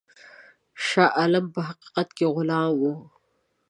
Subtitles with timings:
[0.85, 2.93] شاه عالم په حقیقت کې غلام وو.